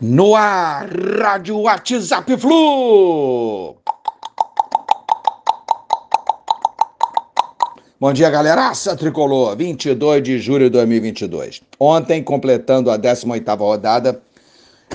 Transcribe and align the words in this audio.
No 0.00 0.36
ar, 0.36 0.88
Rádio 1.20 1.58
WhatsApp 1.62 2.36
Flu. 2.36 3.74
Bom 7.98 8.12
dia, 8.12 8.30
galeraça 8.30 8.94
tricolor. 8.94 9.56
22 9.56 10.22
de 10.22 10.38
julho 10.38 10.66
de 10.66 10.70
2022. 10.70 11.62
Ontem, 11.80 12.22
completando 12.22 12.92
a 12.92 12.96
18ª 12.96 13.58
rodada, 13.58 14.22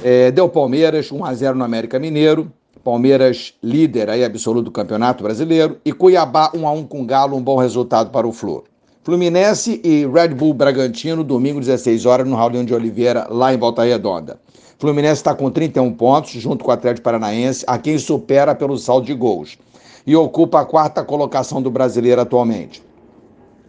é, 0.01 0.31
deu 0.31 0.47
Palmeiras 0.47 1.11
1x0 1.11 1.53
no 1.53 1.65
América 1.65 1.99
Mineiro. 1.99 2.49
Palmeiras 2.81 3.55
líder 3.61 4.09
aí 4.09 4.23
absoluto 4.23 4.65
do 4.65 4.71
Campeonato 4.71 5.21
Brasileiro. 5.21 5.79
E 5.83 5.91
Cuiabá 5.91 6.49
1x1 6.53 6.87
com 6.87 7.05
Galo, 7.05 7.35
um 7.35 7.43
bom 7.43 7.57
resultado 7.57 8.09
para 8.09 8.25
o 8.25 8.31
Flu. 8.31 8.63
Fluminense 9.03 9.81
e 9.83 10.07
Red 10.07 10.29
Bull 10.29 10.53
Bragantino, 10.53 11.25
domingo 11.25 11.59
16 11.59 12.05
horas 12.05 12.25
no 12.25 12.37
Raulinho 12.37 12.63
de 12.63 12.73
Oliveira, 12.73 13.27
lá 13.29 13.53
em 13.53 13.57
Volta 13.57 13.83
Redonda. 13.83 14.39
Fluminense 14.79 15.15
está 15.15 15.33
com 15.33 15.49
31 15.49 15.93
pontos, 15.93 16.31
junto 16.31 16.63
com 16.63 16.71
o 16.71 16.73
Atlético 16.73 17.03
Paranaense, 17.03 17.63
a 17.67 17.77
quem 17.77 17.97
supera 17.97 18.53
pelo 18.53 18.77
saldo 18.77 19.05
de 19.05 19.13
gols. 19.13 19.57
E 20.05 20.15
ocupa 20.15 20.61
a 20.61 20.65
quarta 20.65 21.03
colocação 21.03 21.61
do 21.61 21.71
brasileiro 21.71 22.21
atualmente. 22.21 22.83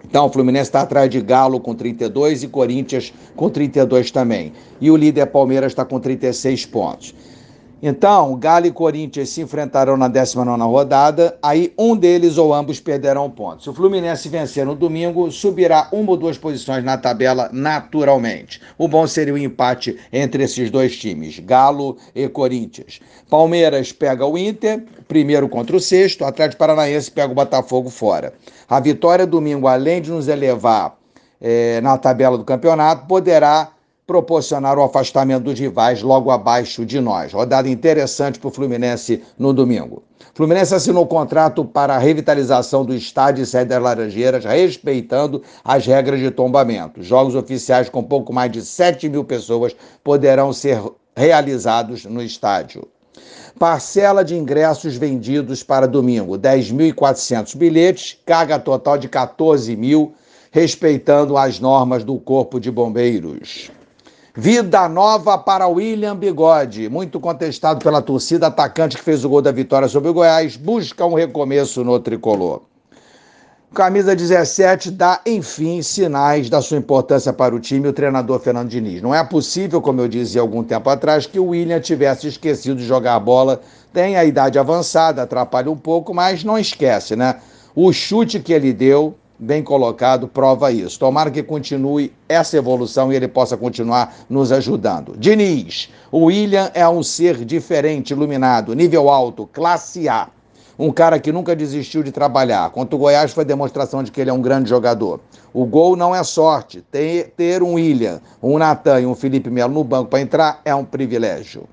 Então, 0.04 0.26
o 0.26 0.28
Fluminense 0.28 0.68
está 0.68 0.82
atrás 0.82 1.08
de 1.08 1.20
Galo 1.20 1.60
com 1.60 1.74
32 1.74 2.42
e 2.42 2.48
Corinthians 2.48 3.12
com 3.34 3.48
32 3.48 4.10
também. 4.10 4.52
E 4.80 4.90
o 4.90 4.96
líder 4.96 5.26
Palmeiras 5.26 5.72
está 5.72 5.84
com 5.84 5.98
36 5.98 6.66
pontos. 6.66 7.14
Então, 7.86 8.34
Galo 8.38 8.64
e 8.64 8.72
Corinthians 8.72 9.28
se 9.28 9.42
enfrentarão 9.42 9.94
na 9.94 10.08
19 10.08 10.62
rodada, 10.62 11.36
aí 11.42 11.70
um 11.78 11.94
deles 11.94 12.38
ou 12.38 12.54
ambos 12.54 12.80
perderão 12.80 13.30
pontos. 13.30 13.64
Se 13.64 13.68
o 13.68 13.74
Fluminense 13.74 14.26
vencer 14.26 14.64
no 14.64 14.74
domingo, 14.74 15.30
subirá 15.30 15.88
uma 15.92 16.12
ou 16.12 16.16
duas 16.16 16.38
posições 16.38 16.82
na 16.82 16.96
tabela 16.96 17.50
naturalmente. 17.52 18.58
O 18.78 18.88
bom 18.88 19.06
seria 19.06 19.34
o 19.34 19.38
empate 19.38 19.98
entre 20.10 20.44
esses 20.44 20.70
dois 20.70 20.96
times, 20.96 21.38
Galo 21.40 21.98
e 22.14 22.26
Corinthians. 22.26 23.02
Palmeiras 23.28 23.92
pega 23.92 24.24
o 24.24 24.38
Inter, 24.38 24.82
primeiro 25.06 25.46
contra 25.46 25.76
o 25.76 25.80
sexto, 25.80 26.24
Atlético 26.24 26.60
Paranaense 26.60 27.10
pega 27.10 27.32
o 27.32 27.36
Botafogo 27.36 27.90
fora. 27.90 28.32
A 28.66 28.80
vitória 28.80 29.26
domingo, 29.26 29.68
além 29.68 30.00
de 30.00 30.10
nos 30.10 30.26
elevar 30.26 30.96
é, 31.38 31.82
na 31.82 31.98
tabela 31.98 32.38
do 32.38 32.44
campeonato, 32.44 33.06
poderá 33.06 33.73
proporcionar 34.06 34.78
o 34.78 34.82
afastamento 34.82 35.44
dos 35.44 35.58
rivais 35.58 36.02
logo 36.02 36.30
abaixo 36.30 36.84
de 36.84 37.00
nós. 37.00 37.32
Rodada 37.32 37.68
interessante 37.68 38.38
para 38.38 38.48
o 38.48 38.50
Fluminense 38.50 39.22
no 39.38 39.52
domingo. 39.52 40.02
Fluminense 40.34 40.74
assinou 40.74 41.06
contrato 41.06 41.64
para 41.64 41.94
a 41.94 41.98
revitalização 41.98 42.84
do 42.84 42.94
estádio 42.94 43.42
e 43.42 43.46
sede 43.46 43.70
das 43.70 43.82
Laranjeiras, 43.82 44.44
respeitando 44.44 45.42
as 45.64 45.86
regras 45.86 46.20
de 46.20 46.30
tombamento. 46.30 47.02
Jogos 47.02 47.34
oficiais 47.34 47.88
com 47.88 48.02
pouco 48.02 48.32
mais 48.32 48.50
de 48.50 48.62
7 48.62 49.08
mil 49.08 49.24
pessoas 49.24 49.74
poderão 50.02 50.52
ser 50.52 50.82
realizados 51.16 52.04
no 52.04 52.22
estádio. 52.22 52.88
Parcela 53.58 54.24
de 54.24 54.34
ingressos 54.34 54.96
vendidos 54.96 55.62
para 55.62 55.86
domingo: 55.86 56.36
10.400 56.36 57.56
bilhetes, 57.56 58.18
carga 58.26 58.58
total 58.58 58.98
de 58.98 59.08
14 59.08 59.76
mil, 59.76 60.12
respeitando 60.50 61.36
as 61.36 61.60
normas 61.60 62.02
do 62.02 62.18
Corpo 62.18 62.58
de 62.58 62.70
Bombeiros. 62.72 63.70
Vida 64.36 64.88
nova 64.88 65.38
para 65.38 65.68
William 65.68 66.16
Bigode, 66.16 66.88
muito 66.88 67.20
contestado 67.20 67.78
pela 67.78 68.02
torcida, 68.02 68.48
atacante 68.48 68.96
que 68.96 69.02
fez 69.04 69.24
o 69.24 69.28
gol 69.28 69.40
da 69.40 69.52
vitória 69.52 69.86
sobre 69.86 70.08
o 70.08 70.12
Goiás, 70.12 70.56
busca 70.56 71.06
um 71.06 71.14
recomeço 71.14 71.84
no 71.84 72.00
tricolor. 72.00 72.62
Camisa 73.72 74.16
17 74.16 74.90
dá, 74.90 75.20
enfim, 75.24 75.80
sinais 75.82 76.50
da 76.50 76.60
sua 76.60 76.78
importância 76.78 77.32
para 77.32 77.54
o 77.54 77.60
time, 77.60 77.86
o 77.86 77.92
treinador 77.92 78.40
Fernando 78.40 78.68
Diniz. 78.68 79.00
Não 79.00 79.14
é 79.14 79.22
possível, 79.22 79.80
como 79.80 80.00
eu 80.00 80.08
dizia 80.08 80.40
algum 80.40 80.64
tempo 80.64 80.90
atrás, 80.90 81.26
que 81.26 81.38
o 81.38 81.50
William 81.50 81.78
tivesse 81.78 82.26
esquecido 82.26 82.74
de 82.74 82.84
jogar 82.84 83.14
a 83.14 83.20
bola. 83.20 83.60
Tem 83.92 84.16
a 84.16 84.24
idade 84.24 84.58
avançada, 84.58 85.22
atrapalha 85.22 85.70
um 85.70 85.76
pouco, 85.76 86.12
mas 86.12 86.42
não 86.42 86.58
esquece, 86.58 87.14
né? 87.14 87.36
O 87.72 87.92
chute 87.92 88.40
que 88.40 88.52
ele 88.52 88.72
deu 88.72 89.14
bem 89.44 89.62
colocado, 89.62 90.26
prova 90.26 90.72
isso. 90.72 90.98
Tomara 90.98 91.30
que 91.30 91.42
continue 91.42 92.12
essa 92.28 92.56
evolução 92.56 93.12
e 93.12 93.16
ele 93.16 93.28
possa 93.28 93.56
continuar 93.56 94.14
nos 94.28 94.50
ajudando. 94.50 95.14
Diniz, 95.16 95.90
o 96.10 96.24
William 96.24 96.70
é 96.74 96.88
um 96.88 97.02
ser 97.02 97.44
diferente, 97.44 98.12
iluminado, 98.12 98.74
nível 98.74 99.08
alto, 99.08 99.48
classe 99.52 100.08
A. 100.08 100.28
Um 100.76 100.90
cara 100.90 101.20
que 101.20 101.30
nunca 101.30 101.54
desistiu 101.54 102.02
de 102.02 102.10
trabalhar. 102.10 102.68
Contra 102.70 102.96
o 102.96 102.98
Goiás 102.98 103.32
foi 103.32 103.44
demonstração 103.44 104.02
de 104.02 104.10
que 104.10 104.20
ele 104.20 104.30
é 104.30 104.32
um 104.32 104.42
grande 104.42 104.68
jogador. 104.68 105.20
O 105.52 105.64
gol 105.64 105.94
não 105.94 106.12
é 106.12 106.24
sorte. 106.24 106.80
Ter, 106.90 107.32
ter 107.36 107.62
um 107.62 107.74
William, 107.74 108.20
um 108.42 108.58
Natan 108.58 109.00
e 109.02 109.06
um 109.06 109.14
Felipe 109.14 109.50
Melo 109.50 109.72
no 109.72 109.84
banco 109.84 110.10
para 110.10 110.20
entrar 110.20 110.60
é 110.64 110.74
um 110.74 110.84
privilégio. 110.84 111.68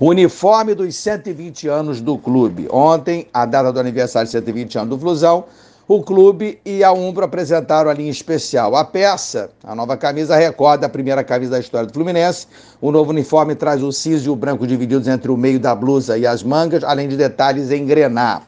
Uniforme 0.00 0.74
dos 0.74 0.96
120 0.96 1.68
anos 1.68 2.00
do 2.00 2.16
clube. 2.16 2.66
Ontem, 2.70 3.26
a 3.34 3.44
data 3.44 3.70
do 3.70 3.78
aniversário 3.78 4.26
de 4.26 4.32
120 4.32 4.78
anos 4.78 4.88
do 4.88 4.98
Flusão, 4.98 5.44
o 5.92 6.04
clube 6.04 6.60
e 6.64 6.84
a 6.84 6.92
Umbro 6.92 7.24
apresentaram 7.24 7.90
a 7.90 7.92
linha 7.92 8.12
especial. 8.12 8.76
A 8.76 8.84
peça, 8.84 9.50
a 9.64 9.74
nova 9.74 9.96
camisa, 9.96 10.36
recorda 10.36 10.86
a 10.86 10.88
primeira 10.88 11.24
camisa 11.24 11.50
da 11.50 11.58
história 11.58 11.88
do 11.88 11.92
Fluminense. 11.92 12.46
O 12.80 12.92
novo 12.92 13.10
uniforme 13.10 13.56
traz 13.56 13.82
o 13.82 13.90
cinza 13.90 14.28
e 14.28 14.30
o 14.30 14.36
branco 14.36 14.68
divididos 14.68 15.08
entre 15.08 15.32
o 15.32 15.36
meio 15.36 15.58
da 15.58 15.74
blusa 15.74 16.16
e 16.16 16.24
as 16.24 16.44
mangas, 16.44 16.84
além 16.84 17.08
de 17.08 17.16
detalhes 17.16 17.72
em 17.72 17.84
grená. 17.84 18.42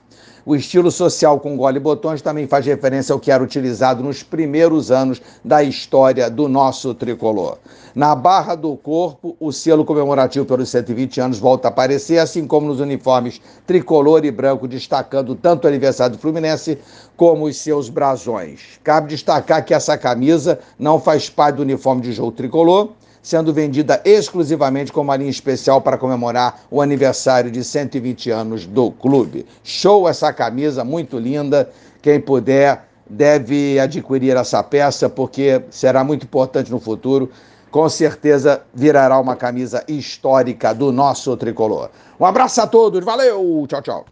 O 0.44 0.56
estilo 0.56 0.90
social 0.90 1.38
com 1.38 1.56
gole 1.56 1.76
e 1.76 1.80
botões 1.80 2.20
também 2.20 2.48
faz 2.48 2.66
referência 2.66 3.12
ao 3.12 3.20
que 3.20 3.30
era 3.30 3.44
utilizado 3.44 4.02
nos 4.02 4.24
primeiros 4.24 4.90
anos 4.90 5.22
da 5.44 5.62
história 5.62 6.28
do 6.28 6.48
nosso 6.48 6.92
tricolor. 6.94 7.58
Na 7.94 8.16
barra 8.16 8.56
do 8.56 8.76
corpo, 8.76 9.36
o 9.38 9.52
selo 9.52 9.84
comemorativo 9.84 10.44
pelos 10.44 10.68
120 10.70 11.20
anos 11.20 11.38
volta 11.38 11.68
a 11.68 11.70
aparecer, 11.70 12.18
assim 12.18 12.44
como 12.44 12.66
nos 12.66 12.80
uniformes 12.80 13.40
tricolor 13.64 14.24
e 14.24 14.32
branco, 14.32 14.66
destacando 14.66 15.36
tanto 15.36 15.64
o 15.64 15.68
aniversário 15.68 16.16
do 16.16 16.20
Fluminense 16.20 16.76
como 17.16 17.44
os 17.44 17.56
seus 17.58 17.88
brasões. 17.88 18.80
Cabe 18.82 19.10
destacar 19.10 19.64
que 19.64 19.72
essa 19.72 19.96
camisa 19.96 20.58
não 20.76 20.98
faz 20.98 21.30
parte 21.30 21.56
do 21.56 21.62
uniforme 21.62 22.02
de 22.02 22.12
jogo 22.12 22.32
tricolor, 22.32 22.88
sendo 23.22 23.52
vendida 23.52 24.02
exclusivamente 24.04 24.92
como 24.92 25.10
uma 25.10 25.16
linha 25.16 25.30
especial 25.30 25.80
para 25.80 25.96
comemorar 25.96 26.62
o 26.70 26.82
aniversário 26.82 27.50
de 27.50 27.62
120 27.62 28.30
anos 28.30 28.66
do 28.66 28.90
clube. 28.90 29.46
Show 29.62 30.08
essa 30.08 30.32
camisa, 30.32 30.84
muito 30.84 31.18
linda. 31.18 31.70
Quem 32.02 32.20
puder 32.20 32.88
deve 33.08 33.78
adquirir 33.78 34.36
essa 34.36 34.62
peça, 34.62 35.08
porque 35.08 35.62
será 35.70 36.02
muito 36.02 36.24
importante 36.24 36.70
no 36.70 36.80
futuro. 36.80 37.30
Com 37.70 37.88
certeza 37.88 38.62
virará 38.74 39.18
uma 39.18 39.36
camisa 39.36 39.82
histórica 39.86 40.74
do 40.74 40.90
nosso 40.92 41.36
tricolor. 41.36 41.90
Um 42.18 42.26
abraço 42.26 42.60
a 42.60 42.66
todos, 42.66 43.02
valeu, 43.04 43.64
tchau, 43.68 43.82
tchau. 43.82 44.00